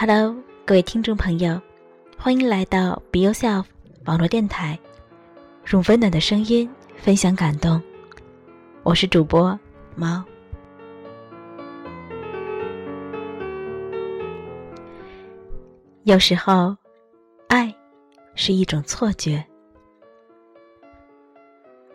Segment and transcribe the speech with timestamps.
[0.00, 0.32] Hello，
[0.64, 1.60] 各位听众朋友，
[2.16, 3.64] 欢迎来到 Be Yourself
[4.04, 4.78] 网络电台，
[5.72, 7.82] 用温暖的声音分享感动。
[8.84, 9.58] 我是主播
[9.96, 10.22] 猫。
[16.04, 16.76] 有时候，
[17.48, 17.74] 爱
[18.36, 19.44] 是一种错觉。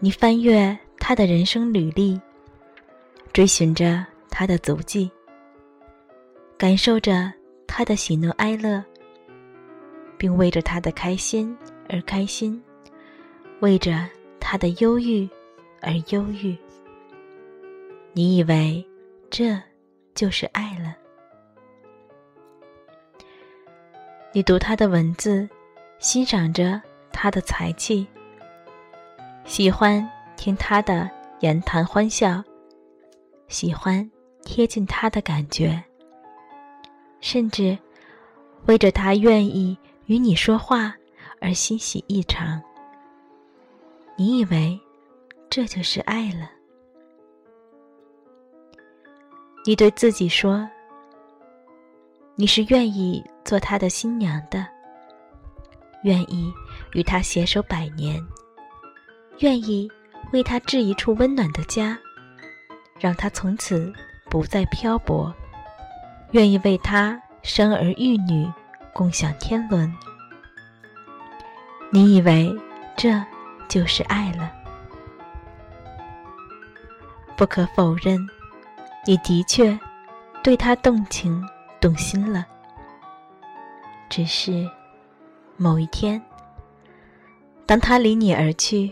[0.00, 2.20] 你翻阅他的人生履历，
[3.32, 5.08] 追寻着他的足迹，
[6.58, 7.32] 感受着。
[7.74, 8.84] 他的喜怒哀乐，
[10.18, 11.56] 并为着他的开心
[11.88, 12.62] 而开心，
[13.60, 14.06] 为着
[14.38, 15.26] 他的忧郁
[15.80, 16.54] 而忧郁。
[18.12, 18.86] 你以为
[19.30, 19.58] 这
[20.14, 20.94] 就是爱了？
[24.34, 25.48] 你读他的文字，
[25.98, 26.78] 欣赏着
[27.10, 28.06] 他的才气，
[29.46, 31.10] 喜欢听他的
[31.40, 32.44] 言谈欢笑，
[33.48, 34.08] 喜欢
[34.44, 35.82] 贴近他的感觉。
[37.22, 37.78] 甚至
[38.66, 40.94] 为着他愿意与你说话
[41.40, 42.60] 而欣喜异常，
[44.16, 44.78] 你以为
[45.48, 46.50] 这就是爱了？
[49.64, 50.68] 你对自己说
[52.34, 54.66] ：“你是愿意做他的新娘的，
[56.02, 56.52] 愿意
[56.92, 58.20] 与他携手百年，
[59.38, 59.88] 愿意
[60.32, 61.96] 为他置一处温暖的家，
[62.98, 63.92] 让他从此
[64.28, 65.32] 不再漂泊。”
[66.32, 68.50] 愿意为他生儿育女，
[68.94, 69.92] 共享天伦。
[71.90, 72.50] 你以为
[72.96, 73.22] 这
[73.68, 74.50] 就是爱了？
[77.36, 78.18] 不可否认，
[79.06, 79.78] 你的确
[80.42, 81.46] 对他动情
[81.82, 82.46] 动心了。
[84.08, 84.66] 只是
[85.58, 86.20] 某一天，
[87.66, 88.90] 当他离你而去，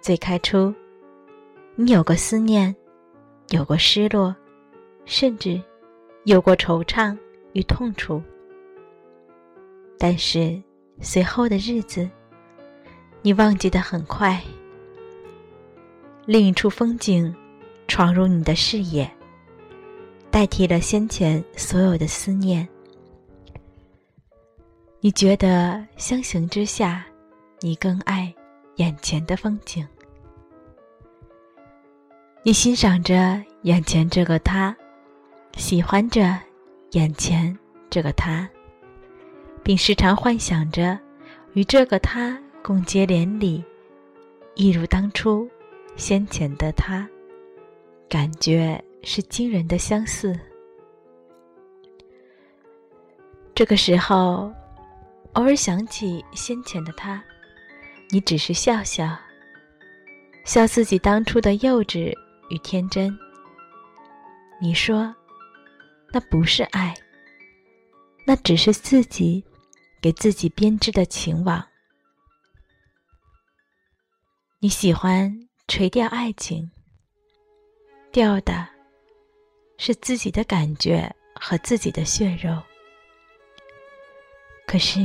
[0.00, 0.74] 最开初，
[1.74, 2.74] 你有过思念，
[3.50, 4.34] 有过失落，
[5.04, 5.62] 甚至……
[6.26, 7.16] 有过惆怅
[7.52, 8.20] 与痛楚，
[9.96, 10.60] 但是
[11.00, 12.10] 随后的日子，
[13.22, 14.42] 你忘记的很快。
[16.24, 17.32] 另一处风景
[17.86, 19.08] 闯入你的视野，
[20.28, 22.68] 代替了先前所有的思念。
[24.98, 27.06] 你觉得相形之下，
[27.60, 28.34] 你更爱
[28.78, 29.86] 眼前的风景。
[32.42, 34.76] 你欣赏着眼前这个他。
[35.56, 36.38] 喜欢着
[36.92, 37.58] 眼前
[37.88, 38.48] 这个他，
[39.64, 40.98] 并时常幻想着
[41.54, 43.64] 与这个他共结连理，
[44.54, 45.48] 一如当初
[45.96, 47.08] 先前的他，
[48.06, 50.38] 感觉是惊人的相似。
[53.54, 54.52] 这个时候，
[55.32, 57.24] 偶尔想起先前的他，
[58.10, 59.18] 你只是笑笑，
[60.44, 62.12] 笑自己当初的幼稚
[62.50, 63.18] 与天真。
[64.60, 65.12] 你说。
[66.12, 66.94] 那不是爱，
[68.26, 69.44] 那只是自己
[70.00, 71.66] 给自己编织的情网。
[74.60, 76.70] 你喜欢垂钓爱情，
[78.10, 78.66] 钓的
[79.76, 82.62] 是自己的感觉和自己的血肉。
[84.66, 85.00] 可是，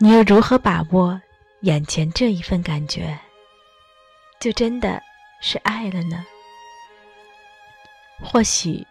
[0.00, 1.20] 你又如何把握
[1.60, 3.16] 眼前这一份感觉，
[4.40, 5.00] 就真的
[5.40, 6.24] 是爱了呢？
[8.20, 8.84] 或许。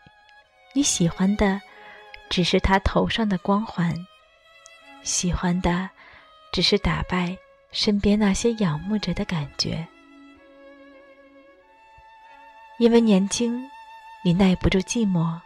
[0.73, 1.61] 你喜欢的
[2.29, 3.93] 只是他头上的光环，
[5.03, 5.89] 喜欢的
[6.51, 7.37] 只是打败
[7.71, 9.85] 身边那些仰慕着的感觉。
[12.79, 13.69] 因为年轻，
[14.23, 15.39] 你耐不住寂寞；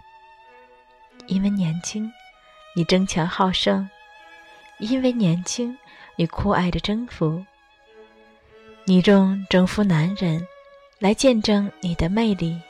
[1.25, 2.09] 因为年轻，
[2.75, 3.89] 你争强好胜；
[4.77, 5.75] 因为年轻，
[6.15, 7.43] 你酷爱着征服。
[8.85, 10.47] 你用征服男人
[10.99, 12.61] 来见证你的魅力。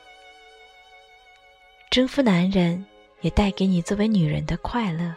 [1.96, 2.86] 征服男人，
[3.22, 5.16] 也带给你作为女人的快乐。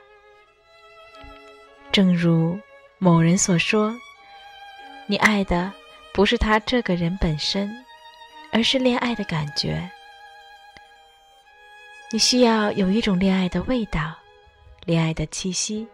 [1.90, 2.56] 正如
[2.98, 3.92] 某人所说
[5.08, 5.72] ：“你爱的
[6.14, 7.68] 不是他这个人本身，
[8.52, 9.90] 而是恋爱的感觉。
[12.12, 14.14] 你需要有一种恋爱的味道，
[14.84, 15.84] 恋爱的气息，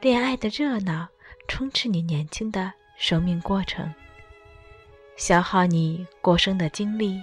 [0.00, 1.06] 恋爱的热闹，
[1.46, 3.92] 充斥你年轻的生命过程，
[5.14, 7.20] 消耗你过生的精力。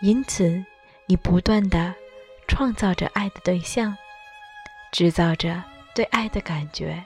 [0.00, 0.64] 因此。”
[1.06, 1.94] 你不断的
[2.48, 3.96] 创造着爱的对象，
[4.90, 5.62] 制造着
[5.94, 7.04] 对爱的感觉。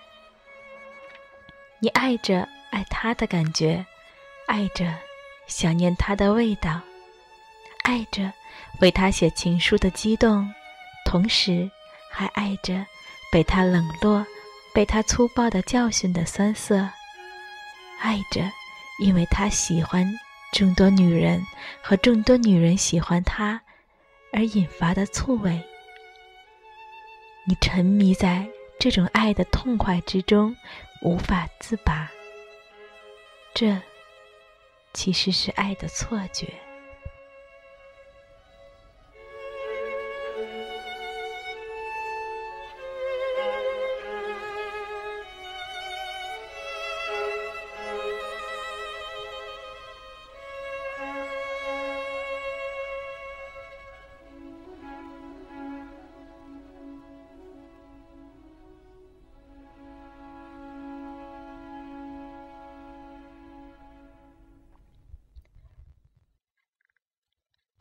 [1.81, 3.85] 你爱着爱他的感觉，
[4.47, 4.95] 爱着
[5.47, 6.81] 想念他的味道，
[7.83, 8.33] 爱着
[8.81, 10.49] 为他写情书的激动，
[11.05, 11.71] 同时
[12.11, 12.87] 还爱着
[13.33, 14.25] 被他冷落、
[14.73, 16.89] 被他粗暴的教训的酸涩，
[18.01, 18.43] 爱着
[19.01, 20.09] 因为他喜欢
[20.53, 21.45] 众多女人
[21.83, 23.61] 和众多女人喜欢他。
[24.39, 25.61] 而引发的醋味，
[27.45, 28.49] 你沉迷在
[28.79, 30.55] 这种爱的痛快之中，
[31.03, 32.09] 无法自拔。
[33.53, 33.77] 这
[34.93, 36.55] 其实是爱的错觉。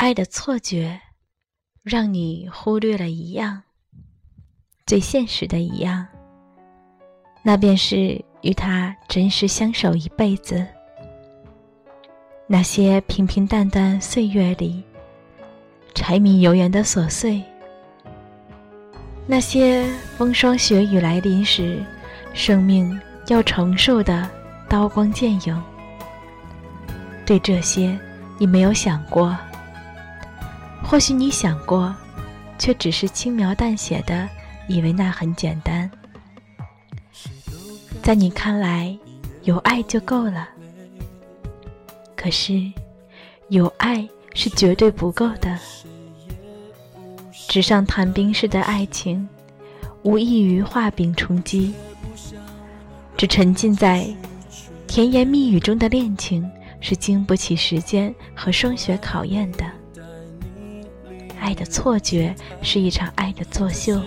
[0.07, 1.01] 爱的错觉，
[1.83, 3.63] 让你忽略了一样
[4.85, 6.07] 最现实的一样，
[7.43, 10.65] 那便是与他真实相守一辈子。
[12.47, 14.81] 那些平平淡淡岁月里，
[15.93, 17.43] 柴米油盐的琐碎，
[19.25, 21.83] 那些风霜雪雨来临时，
[22.33, 24.29] 生命要承受的
[24.69, 25.63] 刀光剑影，
[27.25, 27.99] 对这些，
[28.37, 29.37] 你没有想过。
[30.89, 31.93] 或许你想过，
[32.57, 34.27] 却只是轻描淡写的
[34.69, 35.91] 以为那很简单。
[38.01, 38.97] 在你看来，
[39.43, 40.47] 有爱就够了。
[42.15, 42.71] 可是，
[43.49, 45.59] 有爱是绝对不够的。
[47.49, 49.27] 纸上谈兵式的爱情，
[50.03, 51.73] 无异于画饼充饥。
[53.17, 54.07] 只沉浸在
[54.87, 56.49] 甜言蜜语中的恋情，
[56.79, 59.65] 是经不起时间和霜雪考验的。
[61.39, 64.01] 爱的错觉是一场爱的作秀，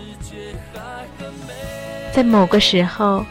[2.13, 3.25] 在某个时候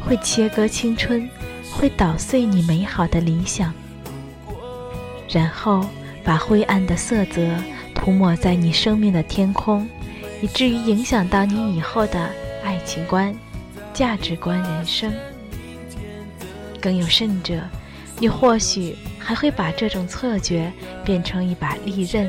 [0.00, 1.28] 会切割青春，
[1.72, 3.72] 会捣碎你美好的理想，
[5.28, 5.86] 然后
[6.22, 7.42] 把灰暗的色泽
[7.94, 9.88] 涂抹在你生命的天空，
[10.42, 12.30] 以至于影响到你以后的
[12.62, 13.34] 爱情观、
[13.92, 15.12] 价值观、人生。
[16.80, 17.62] 更有甚者，
[18.18, 20.70] 你或许还会把这种错觉
[21.02, 22.28] 变成一把利刃。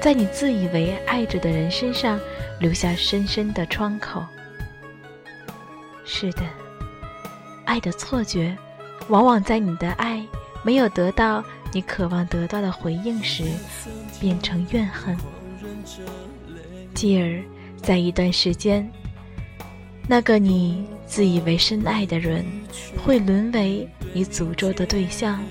[0.00, 2.20] 在你自以为爱着的人身上
[2.60, 4.24] 留下深深的窗口。
[6.04, 6.42] 是的，
[7.64, 8.56] 爱的错觉，
[9.08, 10.24] 往往在你的爱
[10.62, 13.44] 没有得到你渴望得到的回应时，
[14.20, 15.16] 变成怨恨，
[16.94, 17.42] 继而
[17.82, 18.88] 在一段时间，
[20.06, 22.46] 那个你自以为深爱的人，
[23.04, 25.42] 会沦为你诅咒的对象。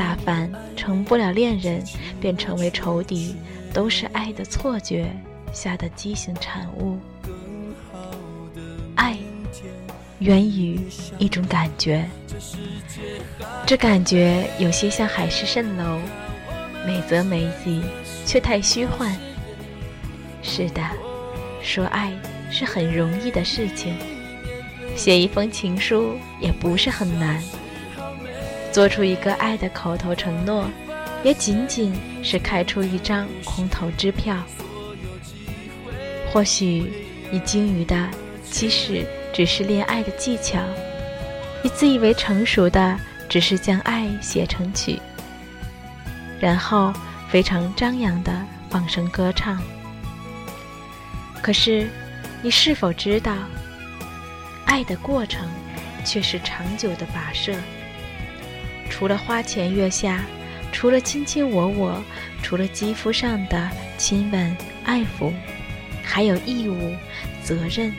[0.00, 1.84] 大凡成不了恋人，
[2.22, 3.36] 便成为仇敌，
[3.70, 5.14] 都是爱的错觉
[5.52, 6.98] 下的畸形产物。
[8.96, 9.14] 爱
[10.18, 10.80] 源于
[11.18, 12.08] 一种感觉，
[13.66, 15.98] 这感觉有些像海市蜃楼，
[16.86, 17.82] 美则美矣，
[18.24, 19.14] 却太虚幻。
[20.42, 20.82] 是的，
[21.60, 22.10] 说爱
[22.50, 23.94] 是很容易的事情，
[24.96, 27.42] 写一封情书也不是很难。
[28.72, 30.70] 做出一个爱的口头承诺，
[31.24, 34.36] 也仅仅是开出一张空头支票。
[36.32, 36.92] 或许
[37.30, 38.08] 你精于的，
[38.48, 40.60] 其实只是恋爱的技巧；
[41.62, 42.96] 你自以为成熟的，
[43.28, 45.00] 只是将爱写成曲，
[46.38, 46.92] 然后
[47.28, 48.32] 非常张扬的
[48.68, 49.60] 放声歌唱。
[51.42, 51.88] 可是，
[52.42, 53.34] 你是否知道，
[54.66, 55.48] 爱的过程
[56.04, 57.52] 却是长久的跋涉？
[58.90, 60.22] 除了花前月下，
[60.72, 62.02] 除了卿卿我我，
[62.42, 65.32] 除了肌肤上的亲吻爱抚，
[66.02, 66.94] 还有义务、
[67.42, 67.90] 责任。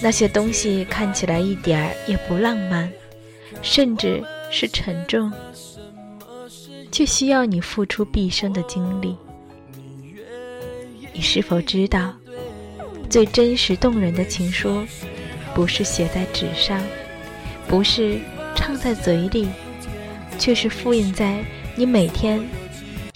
[0.00, 2.90] 那些东西看起来一点儿也不浪漫，
[3.60, 4.20] 甚至
[4.50, 5.30] 是沉重，
[6.90, 9.16] 却需要你付出毕生的精力。
[11.12, 12.12] 你是否知道，
[13.08, 14.84] 最真实动人的情书，
[15.54, 16.82] 不是写在纸上，
[17.68, 18.18] 不是
[18.56, 19.48] 唱在嘴里？
[20.38, 21.44] 却是复印在
[21.76, 22.44] 你每天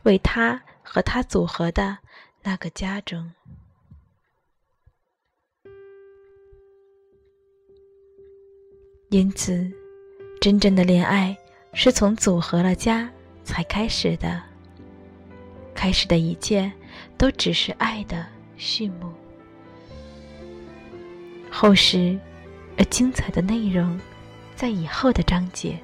[0.05, 1.99] 为他和他组合的
[2.43, 3.33] 那个家中。
[9.11, 9.71] 因此，
[10.41, 11.37] 真正的恋爱
[11.73, 13.09] 是从组合了家
[13.45, 14.43] 才开始的。
[15.75, 16.71] 开始的一切
[17.17, 19.13] 都只是爱的序幕。
[21.51, 22.19] 厚实
[22.77, 23.99] 而精彩的内容，
[24.55, 25.79] 在以后的章节。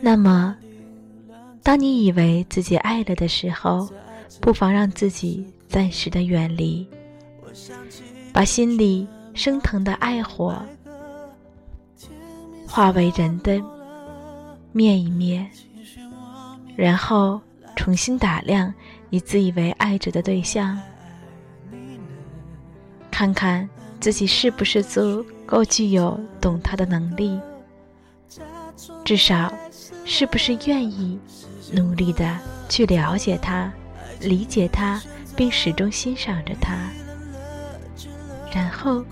[0.00, 0.56] 那么，
[1.62, 3.88] 当你以为自己爱了的时候，
[4.40, 6.86] 不妨让自己暂时的远离，
[8.32, 10.54] 把心里升腾的爱火
[12.66, 13.64] 化为人灯，
[14.72, 15.44] 灭一灭，
[16.76, 17.40] 然后
[17.74, 18.72] 重新打量
[19.08, 20.78] 你自以为爱着的对象，
[23.10, 27.40] 看看自己是不是足够具有懂他的能力，
[29.04, 29.52] 至少
[30.04, 31.18] 是不是愿意
[31.72, 33.72] 努力的去了解他、
[34.20, 35.00] 理解他，
[35.34, 36.74] 并始终欣赏着他。
[38.52, 39.04] 然后，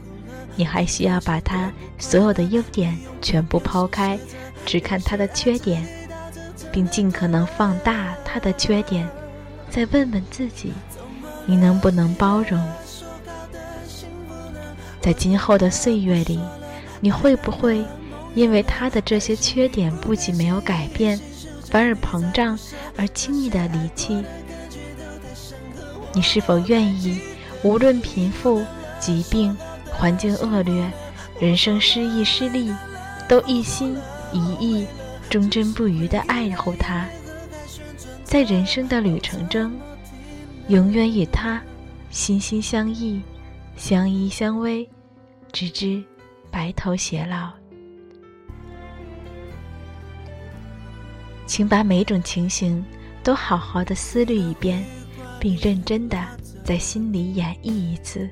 [0.56, 4.18] 你还需要把他所有的优点全部抛开，
[4.64, 5.86] 只看他的缺点，
[6.72, 9.08] 并尽可能放大他的缺点。
[9.70, 10.72] 再问问自己，
[11.46, 12.64] 你能不能包容？
[15.00, 16.40] 在今后的岁月里，
[17.00, 17.84] 你会不会
[18.34, 21.18] 因为他的这些缺点不仅没有改变，
[21.70, 22.58] 反而膨胀
[22.96, 24.24] 而轻易的离弃？
[26.12, 27.20] 你是否愿意，
[27.62, 28.64] 无论贫富、
[29.00, 29.56] 疾病、
[29.90, 30.90] 环境恶劣、
[31.40, 32.72] 人生失意失利，
[33.28, 33.96] 都一心
[34.32, 34.86] 一意、
[35.30, 37.06] 忠贞不渝的爱护他？
[38.24, 39.72] 在人生的旅程中，
[40.68, 41.62] 永远与他
[42.10, 43.22] 心心相印、
[43.76, 44.86] 相依相偎，
[45.52, 46.02] 直至
[46.50, 47.50] 白头偕老。
[51.46, 52.84] 请把每种情形
[53.22, 54.84] 都好好的思虑一遍，
[55.38, 56.18] 并认真的
[56.64, 58.28] 在心里演绎一次，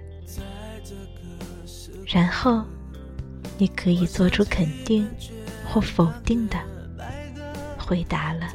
[2.07, 2.65] 然后
[3.59, 5.09] 你可以做出肯定
[5.65, 6.57] 或否定的
[7.79, 8.49] 回答了。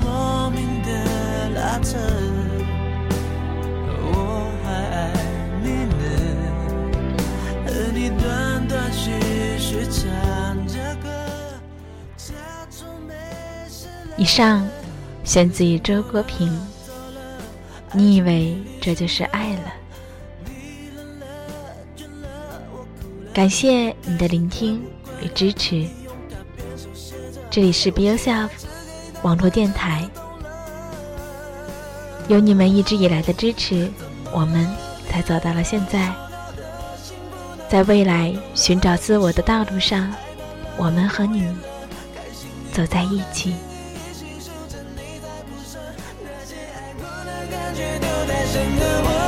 [0.00, 0.90] 莫名的
[1.50, 1.98] 拉扯，
[3.98, 4.14] 我
[4.62, 5.10] 还爱
[5.60, 6.04] 你呢，
[7.66, 9.10] 和你断断续
[9.58, 10.31] 续唱
[14.22, 14.64] 以上
[15.24, 16.56] 选自于周国平。
[17.92, 19.72] 你以为这就是爱了？
[23.34, 24.80] 感谢你的聆听
[25.20, 25.84] 与支持。
[27.50, 28.50] 这里是 Be Yourself。
[29.22, 30.08] 网络电台，
[32.28, 33.90] 有你们一直以来的支持，
[34.32, 34.72] 我们
[35.10, 36.12] 才走到了现在。
[37.68, 40.14] 在未来寻找自我的道路上，
[40.76, 41.44] 我们和你
[42.72, 43.56] 走在一起。
[48.52, 49.21] 真的我